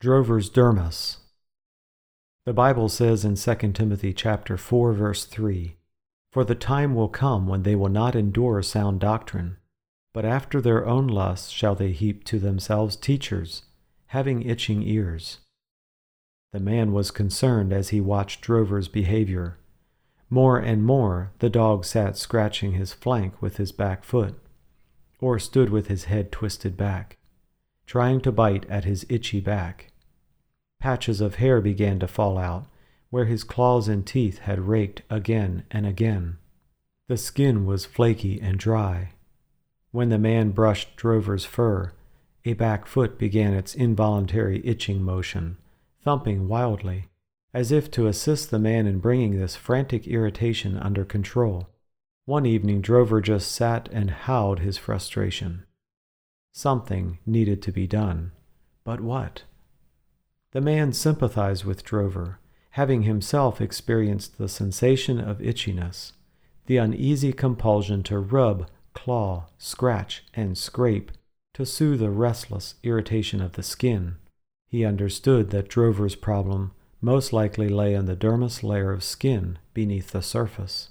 [0.00, 1.18] Drover's Dermis.
[2.46, 5.76] The Bible says in 2 Timothy chapter 4 verse 3,
[6.32, 9.58] "For the time will come when they will not endure sound doctrine,
[10.14, 13.64] but after their own lusts shall they heap to themselves teachers,
[14.06, 15.40] having itching ears."
[16.54, 19.58] The man was concerned as he watched Drover's behavior.
[20.30, 24.34] More and more the dog sat scratching his flank with his back foot,
[25.18, 27.18] or stood with his head twisted back,
[27.90, 29.88] trying to bite at his itchy back.
[30.78, 32.64] Patches of hair began to fall out
[33.10, 36.38] where his claws and teeth had raked again and again.
[37.08, 39.14] The skin was flaky and dry.
[39.90, 41.90] When the man brushed Drover's fur,
[42.44, 45.56] a back foot began its involuntary itching motion,
[46.04, 47.06] thumping wildly,
[47.52, 51.66] as if to assist the man in bringing this frantic irritation under control.
[52.24, 55.64] One evening, Drover just sat and howled his frustration.
[56.52, 58.32] Something needed to be done,
[58.84, 59.44] but what?
[60.52, 62.40] The man sympathized with Drover,
[62.70, 66.12] having himself experienced the sensation of itchiness,
[66.66, 71.12] the uneasy compulsion to rub, claw, scratch, and scrape
[71.54, 74.16] to soothe the restless irritation of the skin.
[74.66, 80.10] He understood that Drover's problem most likely lay in the dermis layer of skin beneath
[80.10, 80.90] the surface.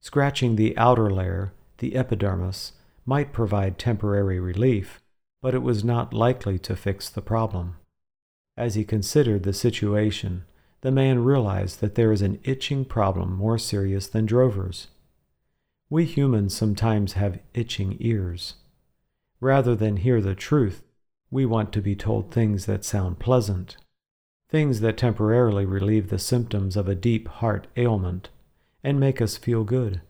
[0.00, 2.72] Scratching the outer layer, the epidermis,
[3.04, 5.00] might provide temporary relief,
[5.42, 7.76] but it was not likely to fix the problem.
[8.56, 10.44] As he considered the situation,
[10.82, 14.88] the man realized that there is an itching problem more serious than Drover's.
[15.88, 18.54] We humans sometimes have itching ears.
[19.40, 20.82] Rather than hear the truth,
[21.30, 23.76] we want to be told things that sound pleasant,
[24.48, 28.28] things that temporarily relieve the symptoms of a deep heart ailment
[28.82, 30.00] and make us feel good.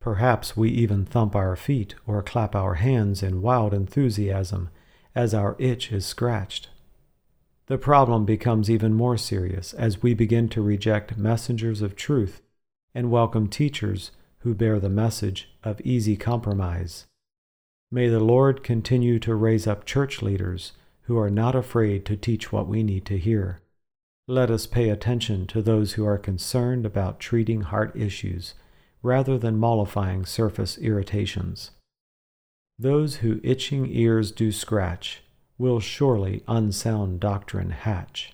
[0.00, 4.70] Perhaps we even thump our feet or clap our hands in wild enthusiasm
[5.14, 6.70] as our itch is scratched.
[7.66, 12.40] The problem becomes even more serious as we begin to reject messengers of truth
[12.94, 17.04] and welcome teachers who bear the message of easy compromise.
[17.92, 20.72] May the Lord continue to raise up church leaders
[21.02, 23.60] who are not afraid to teach what we need to hear.
[24.26, 28.54] Let us pay attention to those who are concerned about treating heart issues
[29.02, 31.70] rather than mollifying surface irritations.
[32.78, 35.22] Those who itching ears do scratch
[35.58, 38.32] will surely unsound doctrine hatch.